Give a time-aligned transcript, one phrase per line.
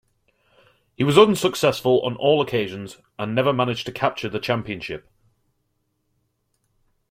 [0.95, 5.07] He was unsuccessful on all occasions, and never managed to capture the championship.